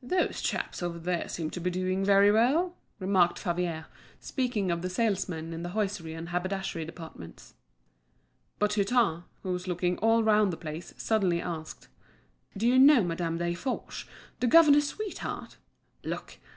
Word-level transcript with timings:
"Those 0.00 0.40
chaps 0.40 0.80
over 0.80 0.96
there 1.00 1.28
seem 1.28 1.50
to 1.50 1.60
be 1.60 1.68
doing 1.68 2.04
very 2.04 2.30
well," 2.30 2.76
remarked 3.00 3.36
Favier, 3.36 3.86
speaking 4.20 4.70
of 4.70 4.80
the 4.80 4.88
salesmen 4.88 5.52
in 5.52 5.64
the 5.64 5.70
hosiery 5.70 6.14
and 6.14 6.28
haberdashery 6.28 6.84
departments. 6.84 7.54
But 8.60 8.74
Hutin, 8.74 9.24
who 9.42 9.50
was 9.50 9.66
looking 9.66 9.98
all 9.98 10.22
round 10.22 10.52
the 10.52 10.56
place, 10.56 10.94
suddenly 10.96 11.40
asked: 11.42 11.88
"Do 12.56 12.64
you 12.68 12.78
know 12.78 13.02
Madame 13.02 13.38
Desforges, 13.40 14.04
the 14.38 14.46
governor's 14.46 14.86
sweetheart? 14.86 15.56
Look! 16.04 16.38